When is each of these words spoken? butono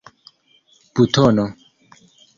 butono 0.95 1.45